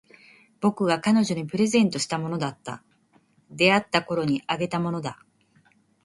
[0.61, 2.81] 僕が彼女にプレゼントしたものだった。
[3.51, 5.19] 出会ったころにあげたものだ。